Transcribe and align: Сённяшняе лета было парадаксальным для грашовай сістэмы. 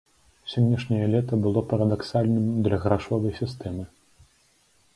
Сённяшняе 0.51 1.01
лета 1.15 1.33
было 1.43 1.59
парадаксальным 1.73 2.47
для 2.69 2.77
грашовай 2.87 3.37
сістэмы. 3.41 3.85